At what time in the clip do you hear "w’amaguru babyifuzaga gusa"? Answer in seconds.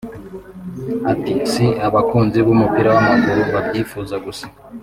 2.95-4.45